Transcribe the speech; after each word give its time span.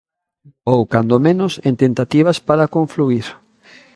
Ou, 0.73 0.79
cando 0.93 1.15
menos, 1.27 1.53
en 1.67 1.75
tentativas 1.83 2.37
para 2.47 2.71
confluír. 2.75 3.27